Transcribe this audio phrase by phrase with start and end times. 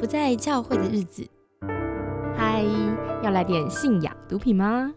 [0.00, 1.28] 不在教会的日子。
[2.34, 2.64] 嗨，
[3.22, 4.94] 要来点信仰毒品吗？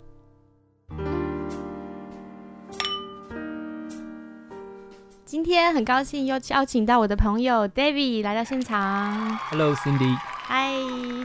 [5.25, 9.38] 今天很高兴又邀请到我的朋友 David 来到现场。
[9.50, 10.71] Hello Cindy，嗨，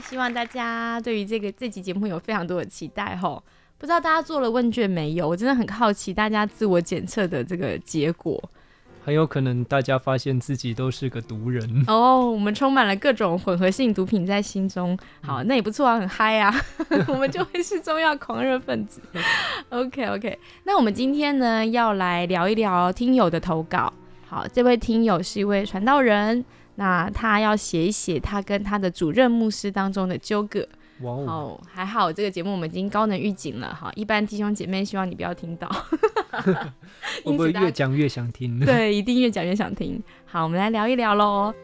[0.02, 3.44] 希望大家对于这个这期节目有非常多的期待吼。
[3.78, 5.28] 不知道大家做了问卷没有？
[5.28, 8.42] 我真的很好奇大家自我检测的这个结果。
[9.08, 11.66] 很有可能大家发现自己都是个毒人。
[11.86, 16.54] 哦，我们充满了各种混合性毒品在心中，好，那也不错啊，很嗨啊，
[17.08, 19.00] 我们就会是中药狂热分子。
[19.70, 23.90] OK OK，那我们今天呢要来聊一聊听友的投稿。
[24.26, 26.44] 好，这位听友是一位传道人，
[26.74, 30.68] 那他要写一写他跟他的主任牧师当中的纠葛。
[31.02, 35.68] 哇哦，哦，还好这个节目我们已经高能预警了哈，一般弟兄姐妹希望你不要听到。
[37.24, 38.58] 会不会越讲越想听？
[38.64, 40.02] 对，一定越讲越想听。
[40.24, 41.54] 好，我们来聊一聊喽。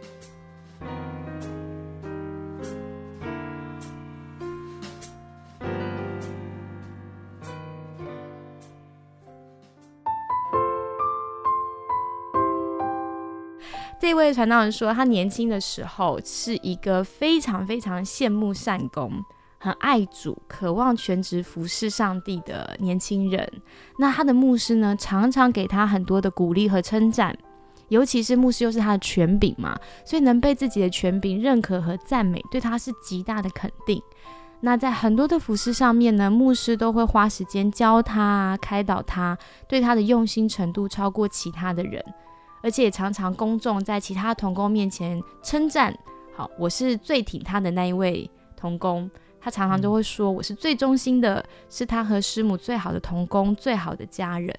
[14.15, 19.11] 这位传道人说，他年轻的时候是一个非常非常羡慕善功、
[19.59, 23.45] 很爱主、渴望全职服侍上帝的年轻人。
[23.99, 27.37] 那他的牧师呢，常常给他很多的鼓励和称赞，
[27.89, 29.77] 尤其是牧师又是他的权柄嘛，
[30.07, 34.01] 所以能被自己的权柄认可和赞美，对他是极大的肯定。
[34.61, 39.37] 那在很多的服饰上面呢，牧师都会花时间教他、开导他，
[39.69, 42.01] 对他的用心程度超过其他的人，
[42.65, 45.95] 而且也常常公众在其他童工面前称赞。
[46.35, 54.53] 好，我是最挺他的那一位童工，他常常都会说我是最忠心的，是他和师母最好的童工，最好的家人。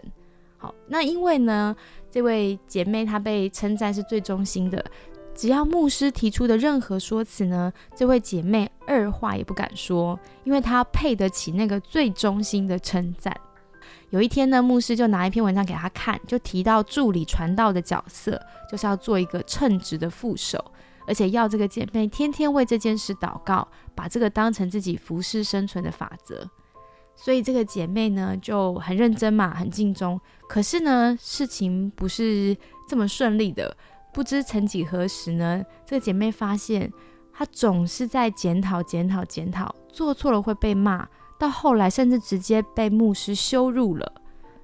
[0.58, 1.76] 好，那因为呢，
[2.10, 4.86] 这位姐妹她被称赞是最忠心的，
[5.34, 13.36] 只要牧师提出的任何说辞呢，这位姐妹二话也不敢说，因为她配得起那个最忠心的称赞。
[14.10, 18.40] 有一天呢，牧师就拿一篇文章给她看，就提到助理传道的角色，
[18.70, 20.64] 就是要做一个称职的副手，
[21.08, 26.50] 而且要这个姐妹天天为这件事祷告，把这个当成自己服侍生存的法则。
[27.18, 30.20] 所以这个姐妹呢就很认真嘛，很尽忠。
[30.50, 32.56] 可是呢，事情不是
[32.88, 33.76] 这么顺利的。
[34.14, 36.92] 不知曾几何时呢，这个姐妹发现
[37.34, 41.08] 她总是在检讨、检讨、检讨，做错了会被骂，
[41.38, 44.12] 到后来甚至直接被牧师羞辱了。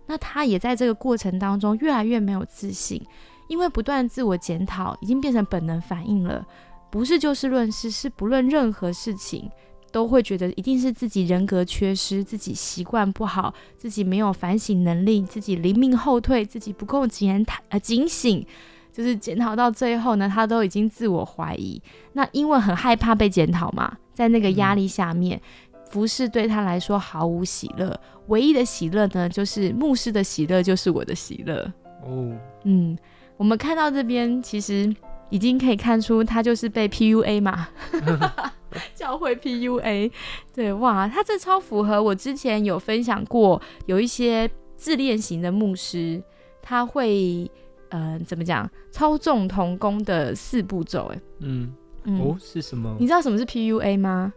[0.08, 3.02] 那他也在这个过程当中越来越没有自信，
[3.48, 6.46] 因为不断自我检讨已经变成本能反应了，
[6.90, 9.50] 不是就事论事，是不论任何事情。
[9.94, 18.48] 都会觉得一定是自己人格缺失，自己习惯不好，自己没有反省能力，自己灵命后退，自己不够警呃警醒，
[18.94, 21.81] 就是检讨到最后呢，他都已经自我怀疑。
[22.14, 25.42] 那因为很害怕被检讨嘛，在那个压力下面，
[25.91, 31.62] 服侍对他来说毫无喜乐，唯一的喜乐呢，就是牧师的喜乐就是我的喜乐。
[32.03, 32.31] 哦，
[32.63, 32.97] 嗯，
[33.35, 34.94] 我们看到这边其实
[35.30, 37.68] 已经可以看出他就是被 PUA 嘛。
[38.96, 40.09] 教会 PUA，
[40.53, 46.24] 对哇，他这超符合我之前有分享过，有一些自恋型的牧师，
[46.62, 47.51] 他会
[47.90, 51.74] 呃怎么讲操纵童工的四步骤，哎，嗯，
[52.06, 53.06] 嗯，哦，是什么你？
[53.06, 54.31] 知道什么是 PUA 吗？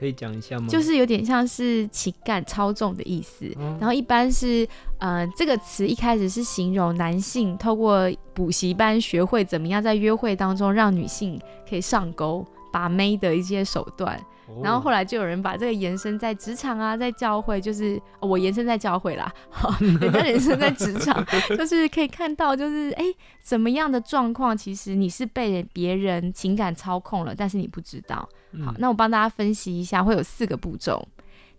[0.00, 0.66] 可以讲一下吗？
[0.66, 3.46] 就是有点像是情感操纵的意思。
[3.58, 4.66] 哦然后一般是，
[4.98, 11.38] 呃，这个词一开始是形容男性透过补习班学会怎么样在约会当中让女性
[11.68, 14.16] 可以上钩、把妹的一些手段。
[14.16, 21.24] 哦然后后来就有人把这个延伸在职场啊，在教会，就是、哦我延伸在教会啦，好， 人家延伸在职场，
[21.56, 23.04] 就是可以看到，就是哎，
[23.40, 28.28] 怎么样的状况，其实你是被别人情感操控了，但是你不知道。
[28.64, 31.06] 好，嗯那我帮大家分析一下，会有四个步骤。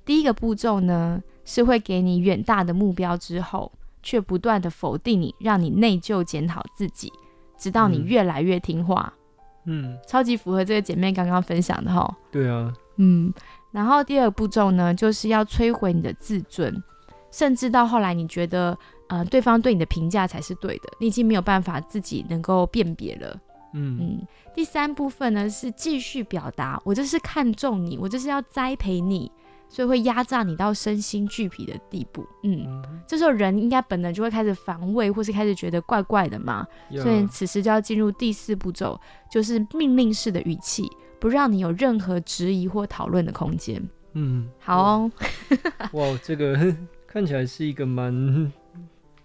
[0.03, 3.71] 第一个步骤呢，是会给你远大的目标之后，
[4.01, 7.11] 却不断的否定你，让你内疚检讨自己，
[7.57, 9.13] 直到你嗯越来越听话。
[9.65, 12.17] 嗯，超级符合这个姐妹刚刚分享的哈。
[12.31, 13.31] 对啊，嗯，
[13.71, 16.83] 然后第二个步骤呢，就是要摧毁你的自尊，
[17.29, 18.75] 甚至到后来你觉得，
[19.07, 23.39] 呃，对方对你的评价才是对的，你已经没有办法自己能够辨别了。
[23.73, 29.31] 嗯嗯，第三部分呢是继续表达，我这是看中你，我这是要栽培你，
[29.69, 32.25] 所以会压榨你到身心俱疲的地步。
[32.43, 36.67] 嗯，嗯，这时候人应该本能就会开始防卫，或是开始觉得怪怪的嘛。
[36.91, 38.99] 所以此时就要进入第四步骤，
[39.31, 40.89] 就是命令式的语气，
[41.19, 43.81] 不让你有任何质疑或讨论的空间。
[44.13, 45.11] 嗯，好哦，
[45.93, 46.75] 哇，这个
[47.07, 48.51] 看起来是一个蛮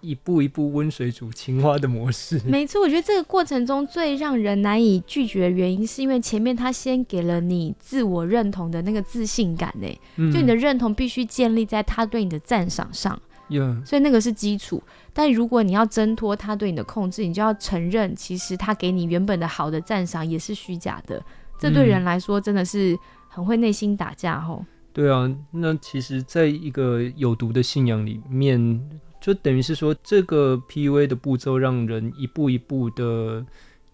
[0.01, 2.41] 一步一步温水煮青蛙的模式。
[2.47, 14.83] 没错，我觉得这个过程中最让人难以拒绝的原因，是因为前面他先给了你自我认同的那个自信感呢，嗯就你的认同必须建立在他对你的赞赏上，呀所以那个是基础。
[15.13, 21.23] 但如果你要挣脱他对你的控制，你就要承认，其实他给你原本的好的赞赏也是虚假的。
[21.59, 24.65] 这对嗯人来说真的是很会内心打架吼。
[24.93, 28.81] 对啊，那其实，在一个有毒的信仰里面，
[29.27, 33.45] 就等于是说，这个 PUA 的步骤让人一步一步的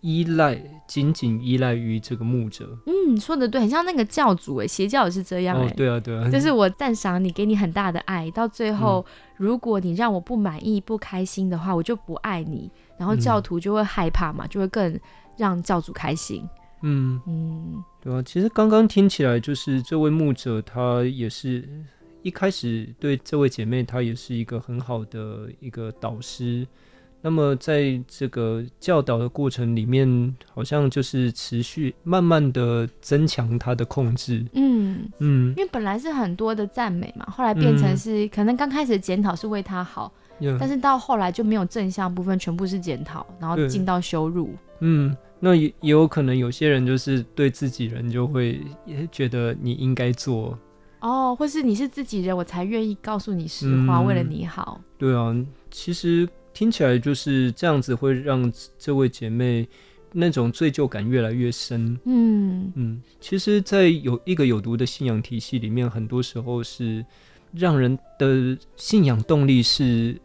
[0.02, 2.68] 依赖，仅仅依赖于这个牧者。
[2.84, 9.06] 嗯，说的对，很像那个教主哎，邪教也是这样哎、哦，对啊，对啊，就是 我赞赏你，给你很大的爱，到最嗯后，
[9.38, 15.00] 如果你让我不满意、不开心的话，我就不爱你，然后教嗯徒就会害怕嘛，就会更
[15.38, 16.46] 让教主开心。
[16.82, 18.22] 嗯，嗯对啊。
[18.22, 21.66] 其实刚刚听起来，就是这位牧者他也是
[22.22, 26.66] 一开始对这位姐妹，她也是一个很好的一个导师。
[27.24, 34.44] 那么在这个教导的过程里面，好像就是持续慢慢的增强她的控制。
[34.54, 44.56] 嗯，嗯因为本来是很多的赞美嘛，后来变成嗯是、可能刚开始检讨是为她好，呀但是到后来就没有正向部分，全部是检讨，然后进到羞辱。
[44.80, 50.58] 嗯，那也也有可能有些人就是对自己人就会也觉得你应该做，
[51.02, 54.80] 哦，或是你是自己人，我才愿意告诉你实话，嗯为了你好。
[54.96, 55.34] 对啊，
[55.70, 59.68] 其实听起来就是这样子，会让这位姐妹
[60.12, 61.98] 那种罪疚感越来越深。
[62.04, 67.04] 嗯嗯，其实，在有一个有毒的信仰体系里面，很多时候是
[67.52, 70.16] 让人的信仰动力是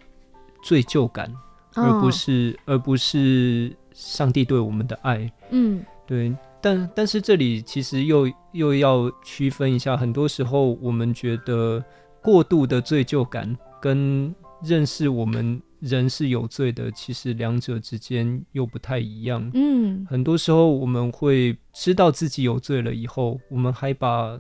[0.62, 1.34] 罪疚感，
[1.74, 5.32] 而不哦是而不是上帝对我们的爱。
[5.50, 11.84] 嗯对，但但是这里其实又又要区分一下，很多时候我们觉得
[12.22, 14.34] 过度的罪疚感跟
[14.64, 19.50] 认识我们人是有罪的，其实两者之间又不太一样。
[19.54, 20.06] 嗯。
[20.10, 24.40] 很多时候我们会知道自己有罪了以后，我们还把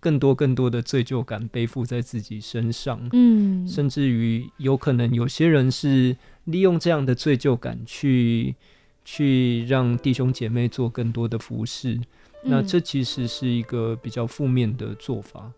[0.00, 8.56] 更多更多的罪疚感背负在自己身上，嗯，甚至于有可能有些人是利用这样的罪疚感去
[9.04, 12.00] 去让弟兄姐妹做更多的服饰，
[12.42, 15.50] 那嗯这其实是一个比较负面的做法。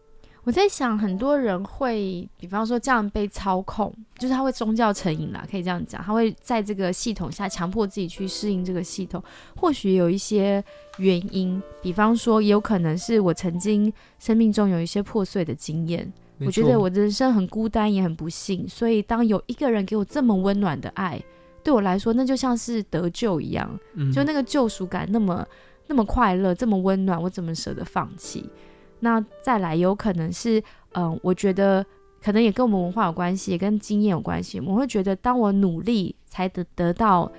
[0.47, 9.25] 我在想，很多人会，比方说这样被操控，就是他会宗教成瘾啦，可以这样讲，他会在这个系统下强迫自己去适应这个系统。
[9.57, 10.63] 或许有一些
[10.99, 21.19] 原因，比方说，也有可能是我曾经生命中有一些破碎的经验，我觉得我的人生很孤单，也很不幸，所以当有一个人给我这么温暖的爱，
[21.65, 25.45] 对我来说，那就像是得救一样，嗯就那个救赎感那么
[25.87, 28.49] 那么快乐，这么温暖，我怎么舍得放弃？
[29.01, 30.63] 那再来，有可能是，
[30.93, 31.85] 嗯、我觉得
[32.23, 34.61] 可能也跟我们文化有关系，也跟经验有关系。
[34.61, 37.31] 我会觉得，当我努力才得得到，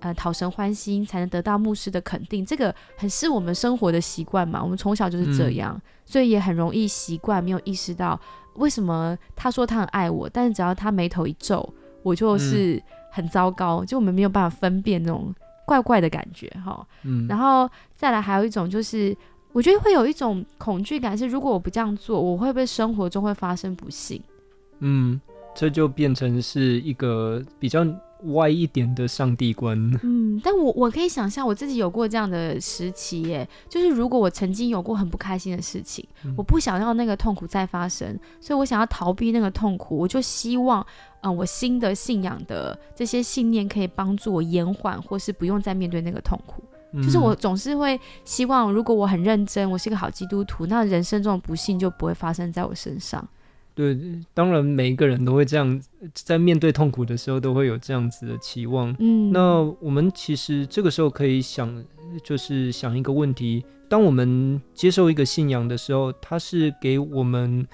[0.00, 4.62] 呃，讨神欢心，才能得到牧师的肯定，这个很是我们生活的习惯嘛。
[4.62, 8.18] 我们从小就是这样，所以也很容易习惯，没有意识到
[8.54, 11.68] 为什么他说他很爱我，但是只要他眉头一皱，
[12.02, 15.34] 我就是很糟糕，就我们没有办法分辨那种
[15.66, 16.86] 怪怪的感觉哈。
[17.04, 19.16] 嗯，然后再来还有一种就是，
[19.52, 24.22] 我觉得会有一种恐惧感，是如果我不这样做，我会不会生活中会发生不幸？
[24.78, 25.20] 嗯，
[25.54, 27.84] 这就变成是一个比较
[28.34, 29.78] 歪一点的上帝观。
[30.02, 40.86] 嗯，但我我可以想象我自己有过这样的时期耶，就是如果我曾经有过很不开心的事情，嗯我不想要那个痛苦再发生，所以我想要逃避那个痛苦，我就希望，
[41.22, 46.62] 嗯、我新的信仰的这些信念可以帮助我延缓，或是不用再面对那个痛苦。
[46.94, 53.28] 就是我嗯总是会希望，如果我很认真，我是一个好基督徒，那人生中的不幸就不会发生在我身上。
[53.72, 53.96] 对，
[54.34, 55.80] 当然每一个人都会这样，
[56.12, 58.94] 在面对痛苦的时候都会有这样子的期望。
[58.98, 61.82] 嗯，那我们其实这个时候可以想，
[62.24, 67.64] 就是想一个问题：当我们接受一个信仰的时候，它是给我们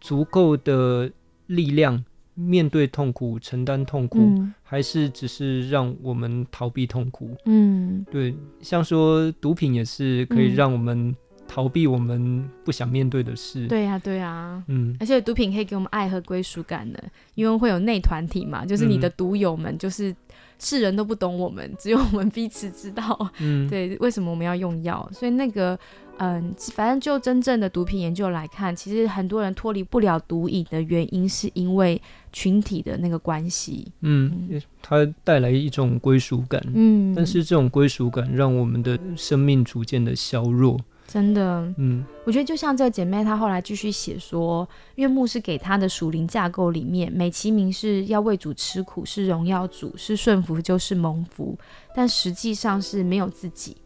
[0.00, 1.10] 足够的
[1.48, 2.02] 力量
[2.34, 4.54] 面对痛苦、承担痛苦，嗯。
[4.62, 7.30] 还是只是让我们逃避痛苦？
[7.44, 8.04] 嗯。
[8.10, 10.54] 对，像说毒品也是可以嗯。
[10.54, 11.14] 让我们
[11.46, 14.96] 逃避我们不想面对的事。，对呀、对呀、嗯。
[14.98, 17.02] 而且毒品可以给我们爱和归属感的，
[17.34, 20.14] 因为会有内团体嘛，就是你的毒友们，就是
[20.58, 25.08] 世人都不懂我们，只有我们彼此知道，嗯，对，为什么我们要用药？
[25.12, 25.78] 所以那个，
[26.18, 32.00] 嗯，反正就真正的毒品研究来看，其实很多人脱离不了毒瘾的原因，是因为
[32.32, 33.90] 群体的那个关系。
[34.00, 34.48] 嗯，
[34.80, 36.62] 它带来一种归属感。
[36.72, 40.78] 嗯，但是这种归属感让我们的生命逐渐的削弱。
[41.06, 51.58] 真的，嗯我觉得就像这个姐妹，她后来继续写说，因为牧师给她的属灵架构里面，美其名是要为主吃苦，是荣耀主，是顺服就是蒙福，
[51.94, 53.76] 但实际上是没有自己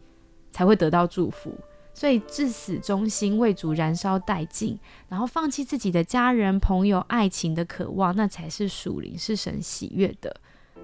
[0.51, 1.53] 才会得到祝福。
[1.99, 4.79] 所以至死忠心为主燃烧殆尽，
[5.09, 10.33] 然后放弃自己的家人、朋友、爱情的渴望，那才是属灵，是神喜悦的。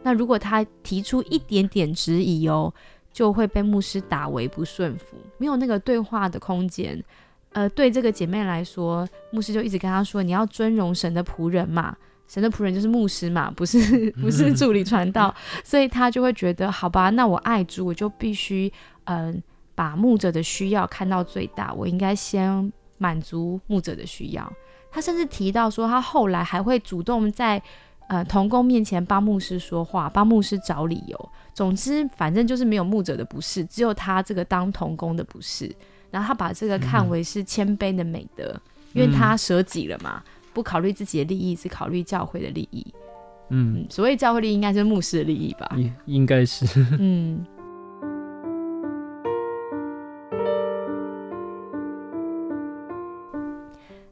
[0.04, 2.74] 那如果他提出一点点质疑哦，
[3.14, 7.02] 就会被牧师打为不顺服，没有那个对话的空间。
[7.54, 11.96] 呃，对这个姐妹来说，牧师就一直跟她说：“你要尊荣神的仆人嘛，
[12.28, 18.70] 神的仆人就是牧师嘛，不是 不是助理传道。”所以她就会觉得，好吧，那我爱主，我就必须
[19.06, 19.44] 嗯、呃
[19.76, 24.52] 把牧者的需要看到最大，我应该先满足牧者的需要。
[24.90, 27.62] 他甚至提到说，他后来还会主动在
[28.08, 31.30] 呃童工面前帮牧师说话，帮牧师找理由。
[31.54, 35.70] 总之，反正就是没有牧者的不是，只有他这个当童工的不是。
[36.12, 38.58] 然后他把这个看为是谦卑的美德，
[38.94, 42.86] 因为他舍己了嘛，不考虑自己的利益，只考虑教会的利益。
[43.50, 45.70] 嗯，嗯，所谓教会利益，应该是牧师的利益吧？
[45.76, 46.66] 应应该是，
[46.98, 47.46] 嗯。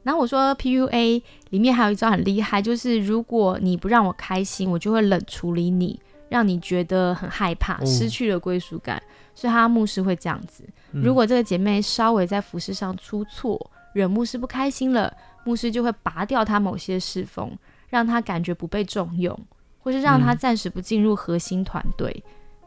[0.04, 1.20] 然后我说 PUA
[1.50, 9.02] 里面还有一招很厉害，就是如果你不让我开心，我就会冷处理你，让你觉得很害怕，哦失去了归属感。
[9.34, 10.62] 所以他牧师会这样子。
[10.92, 13.58] 嗯如果这个姐妹稍微在服饰上出错，
[13.94, 15.12] 惹牧师不开心了，
[15.44, 17.50] 牧师就会拔掉她某些侍奉，
[17.88, 19.36] 让她感觉不被重用，
[19.80, 22.22] 或是让她嗯暂时不进入核心团队。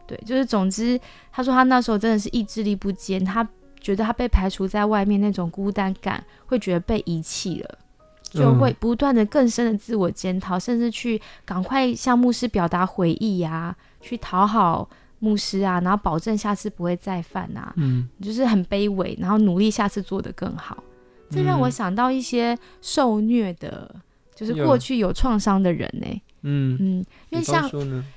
[0.05, 0.99] 对，就是总之，
[1.31, 3.47] 他说他那时候真的是意志力不坚，他
[3.79, 7.79] 觉得他被排除在外面那种孤单感，会觉得被遗弃了。
[8.29, 14.87] 就会不断的更深的自我检讨，甚至去赶快向牧师表达悔意啊，去讨好
[15.19, 18.09] 牧师啊，然后保证下次不会再犯啊，嗯。
[18.21, 20.83] 就是很卑微，然后努力下次做得更好。
[21.29, 21.71] 这让我嗯。
[21.71, 23.95] 想到一些受虐的，
[24.35, 27.69] 就是过去有创伤的人呢、嗯，嗯，因为像，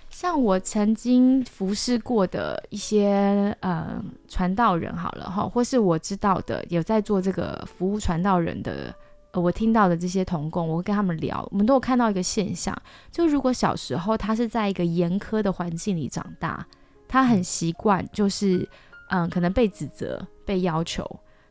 [0.08, 8.94] 像我曾经服侍过的一些呃传道人好了哈，或是我知道的有在做这个服务传道人的，
[9.32, 12.76] 呃，我听到的这些童工，我会跟他们聊，我们都有看到一个现象，
[13.10, 16.64] 就如果小时候他是在一个严苛的环境里长大，
[17.08, 18.68] 他很习惯就是
[19.12, 21.04] 嗯、可能被指责、被要求。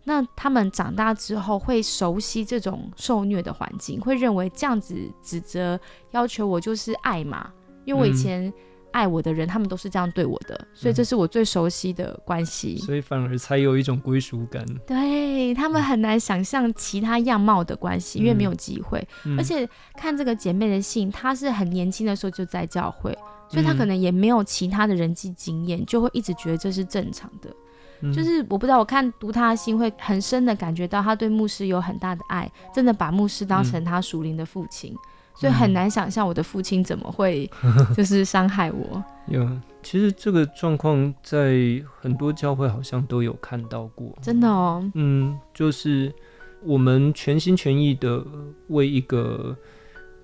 [0.09, 5.79] 那他们长大之后会熟悉这种受虐的环境，会认为这样子指责、
[6.11, 7.53] 要求我就是爱嘛，
[7.85, 8.15] 因为我以嗯。
[8.15, 8.53] 前
[8.91, 12.75] 爱我的人，他们都是这样对我的，所以这是我最熟悉的关系。
[12.77, 19.07] 所以反而才有一种归属感，对他们很难想象其他样貌的关系，因为没有机会。
[19.25, 19.37] 嗯。
[19.37, 23.15] 而且看这个姐妹的信，她是很年轻的时候就在教会，
[23.47, 23.77] 所以她嗯。
[23.77, 27.55] 可能也没有其他的人际经验，就会一直觉得这是正常的。
[28.01, 34.95] 嗯就是我不知道，我看读他的信会很深的感觉到他对牧师有很大的爱，真的把牧师当成他属灵的父亲。
[35.35, 37.49] 所以很难想象我的父亲怎么会
[37.95, 39.01] 就是伤害我。
[39.27, 39.49] 有，
[39.81, 44.13] 其实这个状况在很多教会好像都有看到过。
[44.21, 46.13] 真的哦，嗯，就是
[46.61, 48.21] 我们全心全意的
[48.67, 49.55] 为一个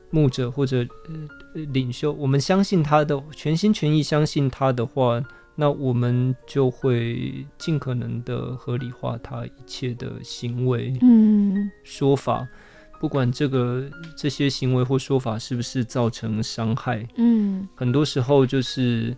[0.10, 5.24] 牧者或者呃领袖，我们相信他的，全心全意相信他的话，
[5.56, 12.46] 那我们就会尽可能的合理化他一切的行为、嗯说法，
[13.00, 17.08] 不管这个这些行为或说法是不是造成伤害。
[17.16, 19.16] 嗯很多时候就是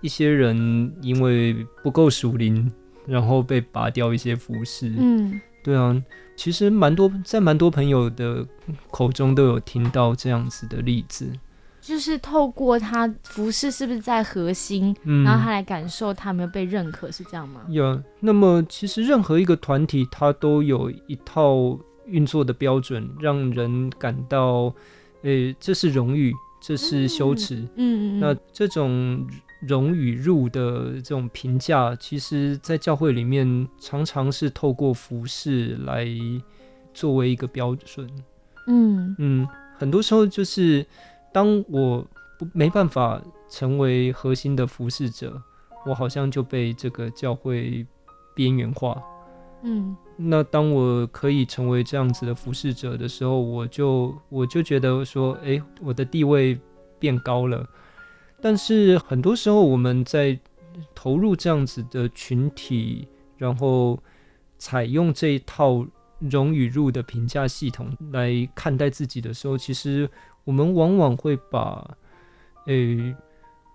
[0.00, 2.70] 一些人因为不够属灵，
[3.06, 4.92] 然后被拔掉一些服饰。
[4.96, 5.94] 嗯对啊，
[6.36, 8.46] 其实蛮多在蛮多朋友的
[8.90, 11.30] 口中都有听到这样子的例子。
[11.80, 17.62] 就是透过他服饰是不是在核心，嗯，然后他来感受他有没有被认可，是这样吗？
[17.68, 18.00] 有。
[18.20, 24.74] 那么其实任何一个团体，它都有一套运作的标准，让人感到，
[25.22, 27.56] 呃，这是荣誉，这是羞耻。
[27.76, 29.26] 嗯嗯，那这种
[29.66, 36.06] 荣与辱的这种评价，其实在教会里面常常是透过服饰来
[36.92, 38.08] 作为一个标准。
[38.66, 40.84] 嗯嗯，很多时候就是
[41.32, 42.06] 当我
[42.38, 45.40] 不没办法成为核心的服侍者，
[45.86, 47.86] 我好像就被这个教会
[48.34, 49.02] 边缘化。
[49.62, 56.58] 嗯那当我可以成为这样子的服侍者的时候，我就我就觉得说，诶，我的地位
[56.98, 57.68] 变高了。
[58.40, 60.38] 但是很多时候我们在
[60.94, 63.06] 投入这样子的群体，
[63.36, 63.98] 然后
[64.56, 65.86] 采用这一套
[66.18, 70.08] 荣与入的评价系统来看待自己的时候，其实
[70.44, 71.96] 我们往往会把，
[72.66, 73.14] 诶，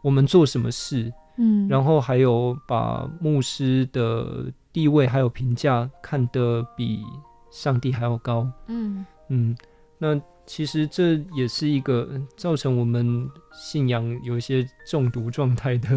[0.02, 7.04] 我们做什么事，嗯，然后还有把牧师的地位还有评价看得比
[7.52, 8.50] 上帝还要高。
[8.68, 9.56] 嗯嗯，
[9.98, 12.08] 那其实这也是一个
[12.38, 15.90] 造成我们信仰有一些中毒状态的。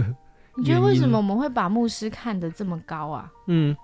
[0.56, 3.30] 你觉得为什么我们会把牧师看得这么高啊？
[3.46, 3.76] 嗯，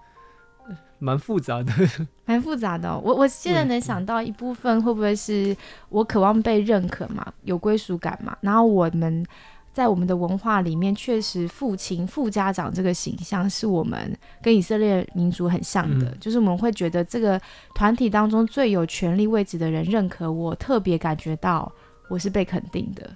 [0.98, 1.72] 蛮复杂的，
[2.24, 2.96] 蛮复杂的。
[2.98, 5.54] 我我现在能想到一部分，会不会是
[5.88, 8.36] 我渴望被认可嘛，有归属感嘛？
[8.40, 9.24] 然后我们
[9.72, 17.40] 在我们的文化里面，确实父亲、副家长这个形象是我们跟以色列民族很像的，就是我们会觉得这个
[17.74, 21.70] 团体当中最有权力位置的人认可我，特别感觉到
[22.08, 23.10] 我是被肯定的。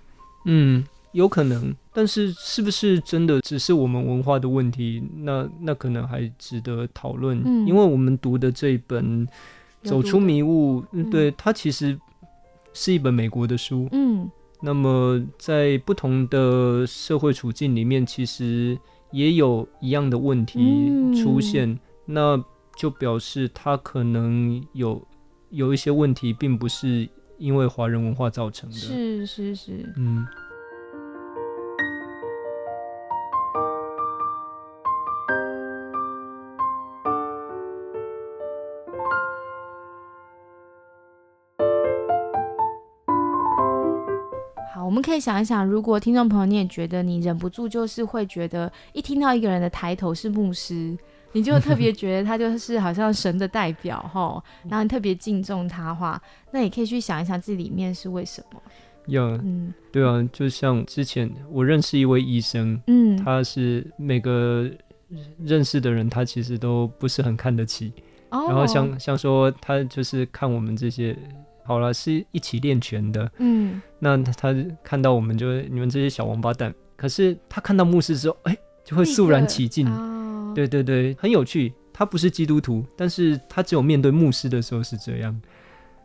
[0.44, 0.84] 嗯。
[1.12, 5.02] 有可能，但是是不是真的只是我们文化的问题？
[5.16, 7.42] 那那可能还值得讨论。
[7.44, 9.26] 嗯，因为我们读的这一本
[9.82, 11.98] 《走出迷雾》，对它其实
[12.72, 13.88] 是一本美国的书。
[13.90, 14.30] 嗯，
[14.62, 18.78] 那么在不同的社会处境里面，其实
[19.10, 20.60] 也有一样的问题
[21.20, 21.76] 出现。
[22.04, 22.40] 那
[22.76, 25.04] 就表示它可能有
[25.50, 28.76] 有一些问题，并不是因为华人文化造成的。
[28.76, 30.24] 是是是，嗯。
[45.08, 50.96] 可以想一想，如果听众朋友你也觉得你忍不住就是会觉得，一听到一个人的抬头是牧师，
[51.32, 56.20] 你就特别觉得他就是好像神的代表哈，然后你特别敬重他话，
[56.52, 58.60] 那也可以去想一想这里面是为什么。
[59.06, 64.70] 有，嗯，对啊，就像之前我认识一位医生，嗯，他是每个
[65.42, 67.92] 认识的人他其实都不是很看得起，
[68.30, 71.16] 然后像像说他就是看我们这些。
[71.68, 73.30] 好了，是一起练拳的。
[73.36, 76.74] 嗯，那他看到我们，就你们这些小王八蛋。
[76.96, 78.56] 可是他看到牧师之后，哎，
[78.86, 79.86] 就会肃然起敬。
[80.54, 81.74] 对对对，很有趣。
[81.92, 85.38] 他不是基督徒，但是他只有面对牧师的时候是这样。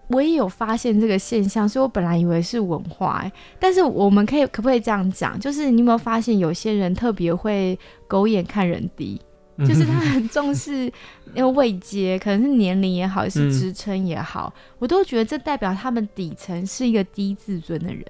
[0.09, 3.23] 我也有发现这个现象，所以我本来以为是文化，
[3.57, 5.39] 但是我们可以可不可以这样讲？
[5.39, 9.21] 就是你有没有发现，有些人特别会狗眼看人低？
[9.59, 10.91] 就是他很重视
[11.33, 18.03] 那个位阶，可能是年龄也好，是职称也好，我都觉得这代表他们底层是一个低自尊的人，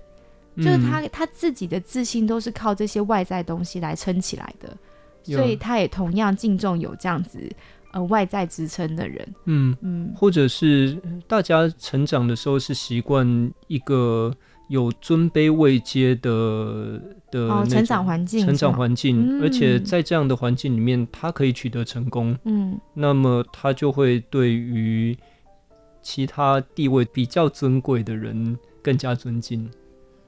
[0.58, 4.78] 就是他他自己的自信都是靠这些外在东西来撑起来的，
[5.24, 7.40] 所以他也同样敬重有这样子
[7.92, 14.34] 呃外在支撑的人，嗯嗯，或者是大家成长的时候是习惯一个。
[14.74, 25.16] 有尊卑位阶的的成长环境，成长环境，而且在这样的环境里面，他可以取得成功，嗯，那么他就会对于
[26.02, 29.70] 其他地位比较尊贵的人更加尊敬，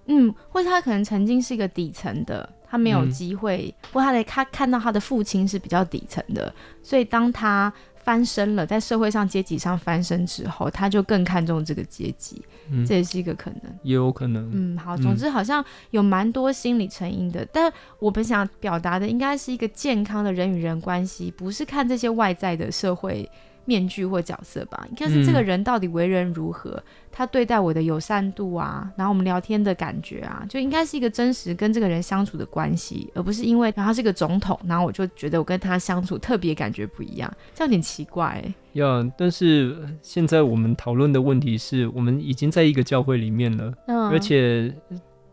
[0.06, 6.54] 嗯，或者他可能曾经是一个底层的，他没有机会，或他的他看到他的父亲是比较底层的，
[6.84, 7.74] 所以当他。
[8.06, 12.42] 翻身了，在社会上阶级上翻身之后，他就更看重这个阶级，
[12.88, 14.50] 这也是一个可能，也有可能。
[14.54, 23.30] 嗯，好，总之好像有蛮多心理成因的，但我们想表达的应该是一个健康的人与人关系，不是看这些外在的社会。
[23.68, 26.80] 面具或角色吧，应该是这个人到底为人如何，
[27.18, 38.44] 他对待我的友善度啊，然后我们聊天的感觉啊，就应该是一个真实跟这个人相处的关系，而不是因为他是个总统，然后我就觉得我跟他相处特别感觉不一样，这样有点奇怪。
[38.74, 43.74] 呀，但是现在我们讨论的问题是我们已经在一个教会里面了，
[44.12, 44.76] 而且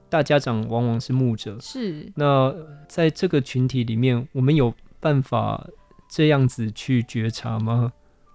[0.08, 2.54] 大家长往往是牧者，是那
[2.86, 5.66] 在这个群体里面，我们有办法
[6.08, 7.92] 这样子去觉察吗？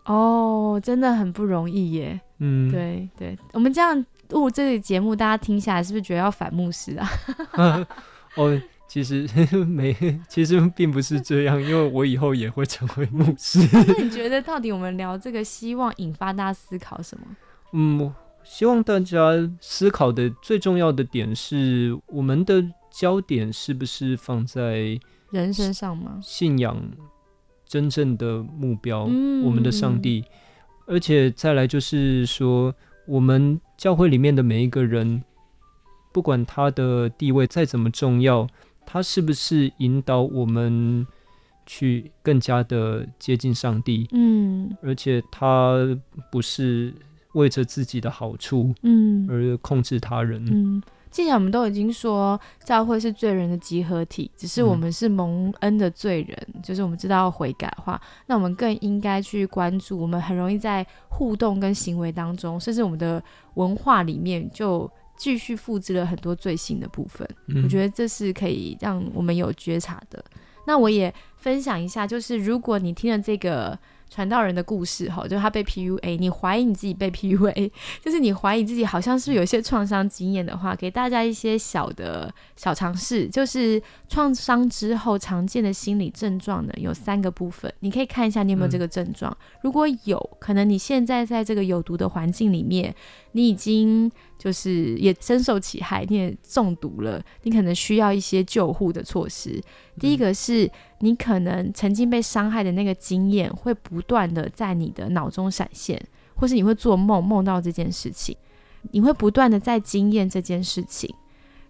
[0.08, 2.20] 哦，真的很不容易耶。
[2.40, 7.08] 嗯，对对，我们这样录这个节目，大家听下来是不是觉得要反牧师啊？
[8.36, 9.28] 哦，其实
[9.66, 9.96] 没，
[10.30, 13.60] 其实并不是这样，因为我以后也会成为牧师。
[13.74, 17.26] 那你觉得到底我们聊这个，希望引发大家思考什么？
[17.74, 24.98] 嗯，希望大家思考的最重要的点是，我们的焦点是不是放在
[25.32, 26.20] 人身上吗？
[26.22, 26.80] 信仰。
[27.68, 30.24] 真正的目标，我们的上帝，
[30.86, 32.74] 而且再来就是说，
[33.06, 35.22] 我们教会里面的每一个人，
[36.14, 38.48] 不管他的地位再怎么重要，
[38.86, 41.06] 他是不是引导我们
[41.66, 44.08] 去更加的接近上帝？
[44.12, 45.78] 嗯，而且他
[46.32, 46.94] 不是
[47.34, 50.82] 为着自己的好处，嗯，而控制他人，嗯。
[51.10, 60.00] 既然我们都已经说教会是罪人的集合体，只是我们是蒙恩的罪人，就是我们知道要悔改的话，那我们更应该去关注。
[60.00, 63.24] 我们很容易在互动跟行为当中，甚至我们的
[63.56, 67.28] 文化里面，就继续复制了很多罪性的部分。
[67.64, 70.24] 我觉得这是可以让我们有觉察的。
[70.66, 73.78] 那我也分享一下，就是如果你听了这个。
[74.10, 77.72] 传道人的故事，哈，就他被 PUA，你怀疑你自己被 PUA，
[78.04, 92.96] 就是你怀疑自己好像是有一些创伤经验的话，给大家一些小的小尝试，就是创伤之后常见的心理症状呢，有三个部分，你可以看一下你有没有这个症状，如果有可能，你现在在这个有毒的环境里面，
[93.38, 99.62] 你已经就是也深受其害，你也中毒了，你可能需要一些救护的措施。
[100.00, 100.70] 第一个是。
[101.02, 105.96] 你可能曾经被伤害的那个经验会不断的在你的脑中闪现，
[106.34, 108.36] 或是你会做梦梦到这件事情，
[108.90, 111.14] 你会不断的在经验这件事情。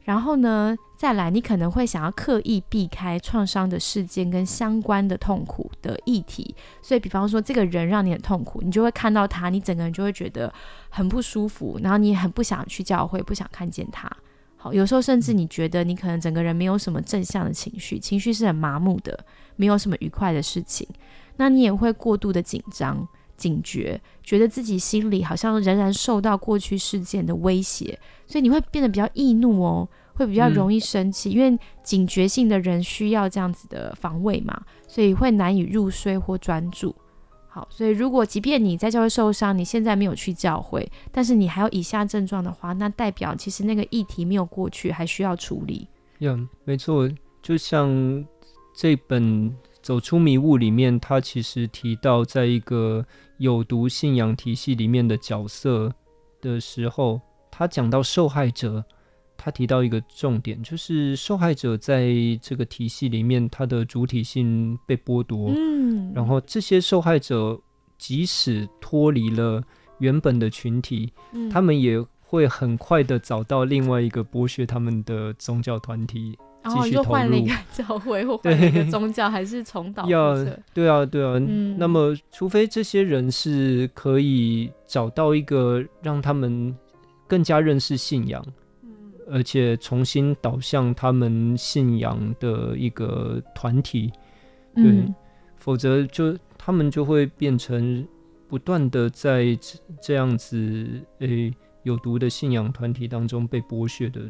[0.08, 6.56] 然后呢，再来，你可能会想要刻意避开创伤的事件跟相关的痛苦的议题。
[6.82, 10.52] 所以，比方说这个人让你很痛苦，你就会看到他，你整个人就会觉得
[10.88, 14.10] 很不舒服，然后你也很不想去教会，不想看见他。
[14.56, 19.20] 好，有时候甚至你觉得你可能整个人没有什么正向的情绪，情绪是很麻木的，
[19.58, 20.88] 没有什么愉快的事情，
[21.36, 23.06] 那你也会过度的紧张、
[23.38, 36.93] 警觉，觉得自己心里好像仍然受到过去事件的威胁，所以你会变得比较易怒哦，会比较容易生气，因为警觉性的人需要这样子的防卫嘛，所以会难以入睡或专注。
[37.47, 45.88] 好，所以如果即便你在教会受伤，你现在没有去教会，但是你还有以下症状的话，那代表其实那个议题没有过去，还需要处理。
[46.19, 47.10] 有，没错，
[47.41, 48.26] 就像
[48.76, 49.52] 这本
[49.88, 53.06] 《走出迷雾》里面，他其实提到，在一个
[53.38, 55.93] 有毒信仰体系里面的角色
[56.41, 58.84] 的时候，他讲到受害者。
[59.38, 65.54] 他提到一个重点，就是受害者在这个体系里面，他的主体性被剥夺。
[65.56, 67.58] 嗯，然后这些受害者
[67.97, 69.63] 即使脱离了
[70.00, 71.13] 原本的群体，
[71.50, 77.10] 他们也会很快的找到另外一个剥削他们的宗教团体，继续投入。
[77.10, 80.36] 换了一个 教会或换了一个宗教，还是重蹈要
[80.73, 81.39] 对啊，对啊。
[81.77, 86.75] 那么，除非这些人是可以找到一个让他们
[87.27, 88.43] 更加认识信仰。
[89.30, 94.10] 而且重新导向他们信仰的一个团体，
[94.73, 95.06] 对，
[95.58, 98.08] 否则就他们就会变成
[98.47, 99.47] 不断的在
[100.01, 100.88] 这样子
[101.19, 101.53] 诶
[101.84, 104.21] 有毒的信仰团体当中被剥削的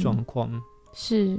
[0.00, 0.48] 状况，
[0.92, 1.36] 是。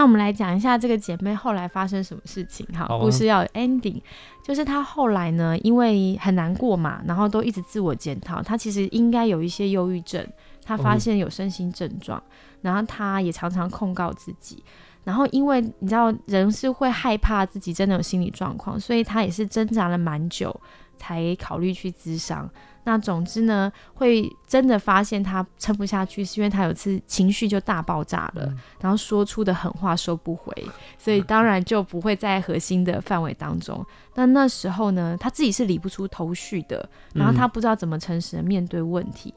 [0.00, 2.66] 那我们来讲一下这个姐妹后来发生什么事情。
[2.72, 4.00] 哈，故事要有 ending，
[4.42, 10.26] 就是她后来呢，因为很难过嘛，然后都一直自我检讨，她其实应该有一些忧郁症，
[10.64, 12.22] 她发现有身心症状，
[12.62, 14.64] 然后她也常常控告自己，
[15.04, 20.58] 然后因为你知道人是会害怕自己真的有心理状况，所以她也是挣扎了蛮久
[20.96, 22.48] 才考虑去咨商。
[22.84, 30.52] 那总之呢，会真的发现他撑不下去，是因为他有次情绪就大爆炸了，然后说出的狠话收不回，
[30.98, 33.84] 所以当然就不会在核心的范围当中。
[34.14, 39.34] 那那时候呢，他自己是理不出头绪的，然后他不知道怎么诚实的面对问题。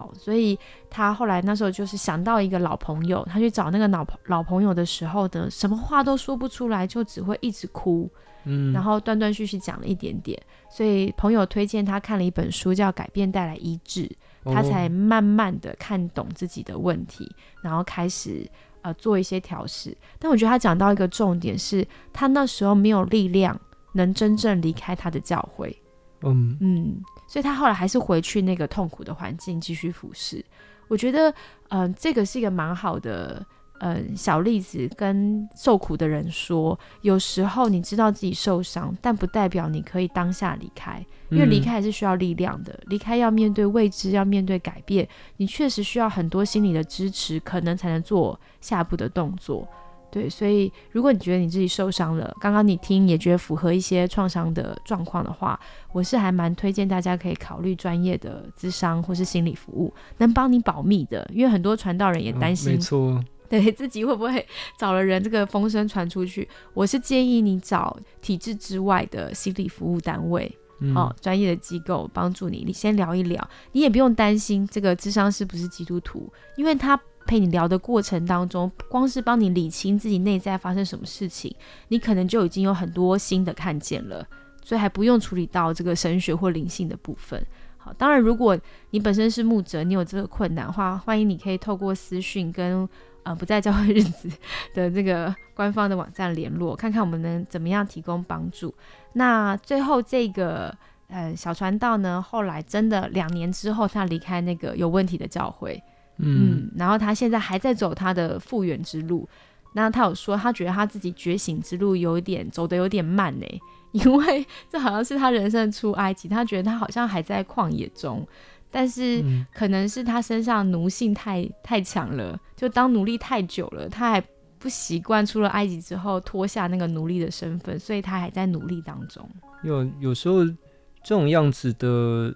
[0.00, 0.58] 好，所以
[0.88, 8.10] 他后来那时候就是想到一个老朋友，他去找那个老老朋友的时候呢，什么话都说不出来，就只会一直哭。
[8.44, 14.10] 嗯，然后断断续续讲了一点点，所以朋友推荐他看了一本书，叫《改变带来医治》，
[14.54, 17.30] 他才慢慢的看懂自己的问题，
[17.62, 19.94] 然后开始呃做一些调试。
[20.18, 23.60] 但我觉得他讲到一个重点是，他那时候没有力量
[23.92, 25.78] 能真正离开他的教会，
[26.22, 30.44] 嗯嗯，所以他后来还是回去那个痛苦的环境继续服侍。
[30.88, 31.32] 我觉得，
[31.68, 33.44] 嗯，这个是一个蛮好的。
[33.82, 42.78] 嗯，小例子跟受苦的人说，有时候你知道自己受伤，但不代表你可以当下离开，因为离开还是需要力量的。
[42.88, 49.66] 离开要面对未知，要面对改变，你确实需要很多心理的支持，可能才能做下一步的动作。
[50.10, 55.58] 对，所以如果你觉得你自己受伤了，刚刚你听也觉得符合一些创伤的状况的话，
[55.92, 62.72] 我是还蛮推荐大家可以考虑专业的咨商或是心理服务，能帮你保密的，因为很多传道人也担心。
[62.72, 63.22] 没错。
[63.50, 64.46] 对自己会不会
[64.78, 66.48] 找了人，这个风声传出去？
[66.72, 70.56] 我是建议你找体制之外的心理服务单位，
[70.94, 72.62] 哦，专业的机构帮助你。
[72.64, 76.96] 你先聊一聊，你也不用担心这个智商是不是基督徒，因为他
[77.30, 81.54] 陪你聊的过程当中，光是帮你理清自己内在发生什么事情，
[81.86, 84.26] 你可能就已经有很多新的看见了，
[84.64, 87.40] 所以还不用处理到这个神学或灵性的部分。
[87.76, 88.58] 好，当然如果
[88.90, 92.88] 你本身是牧者，你有这个困难的话，欢迎你可以透过私讯跟。
[93.22, 94.30] 呃，不在教会日子
[94.72, 98.74] 的这个官方的网站联络，看看我们能怎么样提供帮助。
[99.12, 100.74] 那最后这个
[101.08, 105.78] 呃，小传道呢，后来真的两年之后，他离开那个有问题的教会，
[106.22, 109.28] 嗯，然后他现在还在走他的复原之路。
[109.72, 113.46] 那他有说，他觉得他自己觉醒之路有点走的有点慢呢，
[113.92, 118.26] 因为这好像是他人生出埃及，他觉得他好像还在旷野中，
[118.68, 119.22] 但是
[119.54, 124.20] 可能是他身上奴性太太强了，就当奴隶太久了，他还
[124.58, 129.24] 不习惯出了埃及之后脱下那个奴隶的身份，所以他还在努力当中。
[129.62, 132.34] 有有时候这种样子的。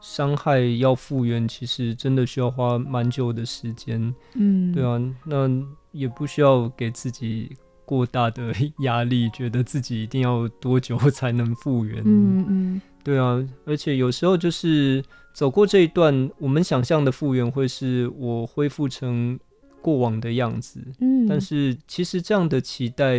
[0.00, 4.14] 伤害要复原，其实真的需要花蛮久的时间。
[4.34, 5.48] 嗯，对啊，那
[5.92, 12.02] 也不需要给自己过大的压力，觉得自己一定要多久才能复原。
[12.04, 19.38] 嗯嗯，对啊，而且有时候就是走过这一段，我们想象的复原会是我恢复成。
[19.82, 23.16] 过往的样子，嗯，但是其实这样的期待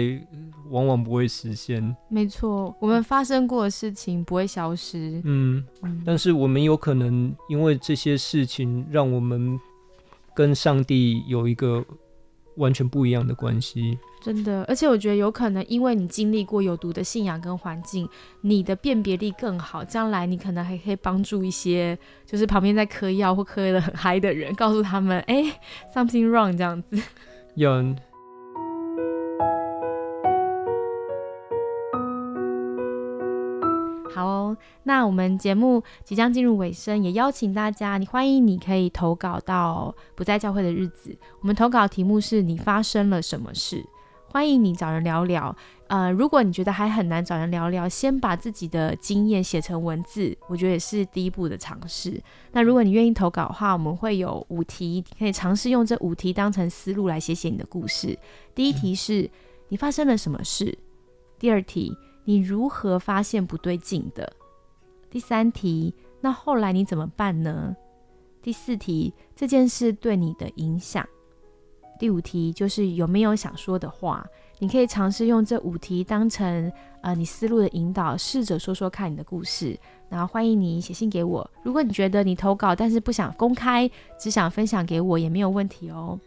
[0.69, 1.95] 往往不会实现。
[2.09, 5.63] 没错，我们发生过的事情不会消失，嗯，
[6.05, 9.59] 但是我们有可能因为这些事情，让我们
[10.33, 11.83] 跟上帝有一个
[12.55, 13.97] 完全不一样的关系。
[14.21, 18.07] 真的，而且我觉得有可能，因为你经历过有毒的信仰跟环境，
[18.41, 25.43] 你的辨别力更好，将来你可能还可以帮助一些，就是旁边在嗑药或嗑的很嗨的人，告诉他们，哎
[25.95, 27.01] ，something wrong 这样子。
[27.55, 27.95] 有。
[34.83, 43.85] 那我们节目即将进入尾声，也邀请大家，你欢迎你可以投稿到不在教会的日子，我们投稿题目是你发生了什么事。
[44.27, 45.53] 欢迎你找人聊聊，
[45.87, 52.17] 呃，如果你觉得还很难找人聊聊，先把自己的经验写成文字，我觉得也是第一步的尝试。
[52.53, 58.17] 那如果你愿意投稿的话，我们会有五题，可以尝试用这五题当成思路来写写你的故事。
[58.55, 59.29] 第一题是
[59.67, 60.77] 你发生了什么事？
[61.37, 64.31] 第二题你如何发现不对劲的？
[65.11, 67.75] 第三题那后来你怎么办呢？
[68.41, 71.05] 第四题这件事对你的影响？
[71.99, 74.25] 第五题就是有没有想说的话，
[74.57, 76.71] 你可以尝试用这五题当成
[77.01, 79.77] 呃你思路的引导，试着说说看你的故事。
[80.09, 81.47] 然后欢迎你写信给我。
[81.63, 86.19] 如果你觉得你投稿但是不想公开，只想分享给我也没有问题哦。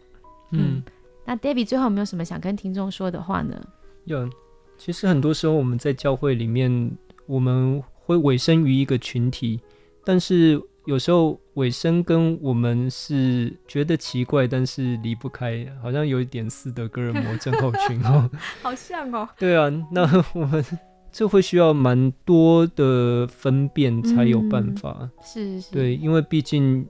[0.51, 0.81] 嗯，
[1.25, 3.61] 那 David 最后有没有什么想跟听众说的话呢？
[4.05, 4.29] 有，
[4.77, 9.59] 其实很多时候我们在教会里面，我们会委身于一个群体，
[10.05, 10.61] 但是。
[10.85, 18.29] 有时候尾声跟我们是觉得奇怪，但是离不开，好像有一点斯德哥尔摩症候群哦，
[18.61, 19.27] 好像哦。
[19.39, 20.03] 对啊，那
[20.39, 20.63] 我们
[21.11, 25.09] 这会需要蛮多的分辨才有办法。
[25.23, 25.71] 是是。
[25.71, 26.87] 对，因为毕竟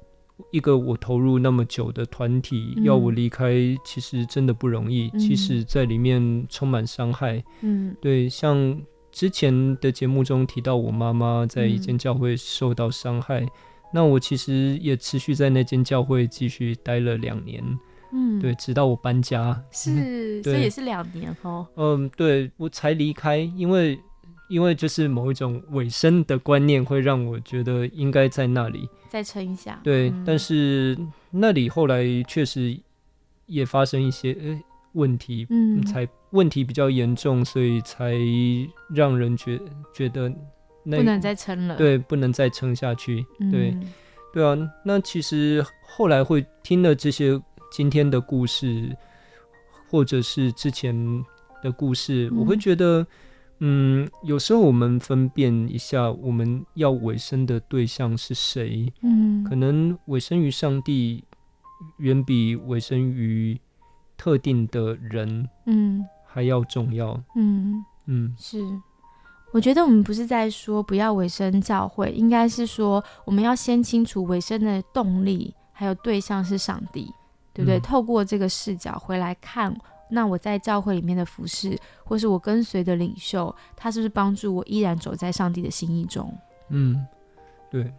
[0.51, 3.53] 一个我投入那么久的团体，要我离开，
[3.85, 5.09] 其实真的不容易。
[5.11, 7.41] 其实，在里面充满伤害。
[7.61, 8.77] 嗯，对，像
[9.15, 13.47] 之前的节目中提到，我妈妈在一间教会受到伤害。
[13.93, 17.63] 那我其实也持续在那间教会继续待了两年，
[18.11, 21.65] 嗯，对，直到我搬家，是， 这也是两年哦。
[21.77, 23.97] 嗯，对我才离开，因为
[24.49, 29.79] 因为就是某一种尾声的观念会让我觉得应该在那里再撑一下。
[29.81, 30.97] 对，但是
[31.31, 32.77] 那里后来确实
[33.45, 34.59] 也发生一些呃
[34.91, 38.13] 问题，嗯，才问题比较严重，所以才
[38.93, 39.59] 让人觉
[39.93, 40.29] 觉得
[40.83, 40.97] 那。
[40.97, 43.75] 不能再撑了，对，不能再撑下去，对，
[44.33, 44.55] 对啊。
[44.83, 48.95] 那其实后来会听了这些今天的故事，
[49.89, 50.93] 或者是之前
[51.63, 53.07] 的故事，我会觉得，
[53.59, 61.23] 嗯，有时候我们分辨一下，我们要委身的对象是谁，嗯，可能委身于上帝，
[61.97, 63.57] 远比委身于
[64.17, 68.59] 特定的人，嗯，还要重要，嗯嗯，是。
[69.53, 77.09] 我觉得我们不是在说不要委身教会，应该是说我们要先清楚委身的动力，还有对象是上帝，
[77.53, 77.79] 对不对？
[77.79, 79.73] 透过这个视角回来看，
[80.09, 86.29] 那我在教会里面的服饰，或是我跟随的领袖，他是不是帮助我依然走在上帝的心意中？
[86.67, 87.01] 嗯，
[87.71, 87.89] 对。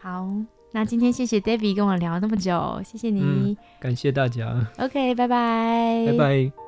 [0.00, 0.26] 好，
[0.72, 4.66] 那今天谢谢 David 跟我聊那么久，谢谢你，感谢大家。
[4.78, 6.63] OK，拜拜，拜拜。